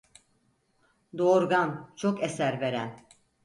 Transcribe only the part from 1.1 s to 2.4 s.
Doğurgan, çok